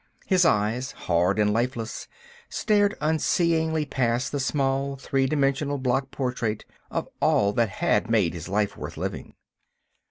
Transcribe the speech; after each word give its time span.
His 0.25 0.45
eyes, 0.45 0.93
hard 0.93 1.37
and 1.37 1.53
lifeless, 1.53 2.07
stared 2.49 2.95
unseeingly 3.01 3.85
past 3.85 4.31
the 4.31 4.39
small, 4.39 4.95
three 4.95 5.27
dimensional 5.27 5.77
block 5.77 6.09
portrait 6.09 6.65
of 6.89 7.07
all 7.19 7.53
that 7.53 7.69
had 7.69 8.09
made 8.09 8.33
life 8.47 8.75
worth 8.75 8.97
living. 8.97 9.35